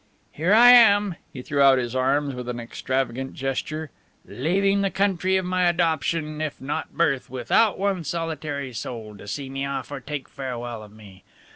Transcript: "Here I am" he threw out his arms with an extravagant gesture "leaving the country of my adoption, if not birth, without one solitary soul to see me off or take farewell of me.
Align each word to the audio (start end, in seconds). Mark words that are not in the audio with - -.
"Here 0.31 0.51
I 0.51 0.71
am" 0.71 1.15
he 1.31 1.43
threw 1.43 1.61
out 1.61 1.77
his 1.77 1.95
arms 1.95 2.33
with 2.33 2.49
an 2.49 2.59
extravagant 2.59 3.35
gesture 3.35 3.91
"leaving 4.25 4.81
the 4.81 4.89
country 4.89 5.37
of 5.37 5.45
my 5.45 5.65
adoption, 5.67 6.41
if 6.41 6.59
not 6.59 6.97
birth, 6.97 7.29
without 7.29 7.77
one 7.77 8.03
solitary 8.03 8.73
soul 8.73 9.15
to 9.17 9.27
see 9.27 9.47
me 9.47 9.63
off 9.63 9.91
or 9.91 9.99
take 9.99 10.27
farewell 10.27 10.81
of 10.81 10.91
me. 10.91 11.23